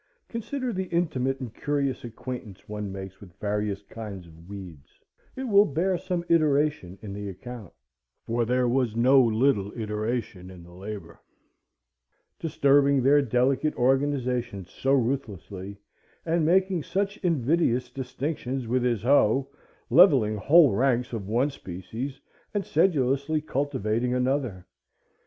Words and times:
Consider 0.29 0.73
the 0.73 0.85
intimate 0.89 1.39
and 1.39 1.53
curious 1.53 2.03
acquaintance 2.03 2.67
one 2.67 2.91
makes 2.91 3.21
with 3.21 3.37
various 3.39 3.83
kinds 3.83 4.25
of 4.25 4.49
weeds,—it 4.49 5.43
will 5.43 5.65
bear 5.67 5.95
some 5.95 6.25
iteration 6.27 6.97
in 7.03 7.13
the 7.13 7.29
account, 7.29 7.71
for 8.25 8.43
there 8.43 8.67
was 8.67 8.95
no 8.95 9.21
little 9.23 9.71
iteration 9.77 10.49
in 10.49 10.63
the 10.63 10.73
labor,—disturbing 10.73 13.03
their 13.03 13.21
delicate 13.21 13.75
organizations 13.75 14.71
so 14.71 14.91
ruthlessly, 14.93 15.77
and 16.25 16.43
making 16.47 16.81
such 16.81 17.17
invidious 17.17 17.91
distinctions 17.91 18.65
with 18.67 18.81
his 18.81 19.03
hoe, 19.03 19.47
levelling 19.91 20.35
whole 20.37 20.71
ranks 20.73 21.13
of 21.13 21.27
one 21.27 21.51
species, 21.51 22.19
and 22.55 22.65
sedulously 22.65 23.39
cultivating 23.39 24.15
another. 24.15 24.65